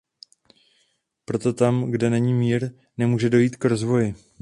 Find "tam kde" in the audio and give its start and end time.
1.53-2.09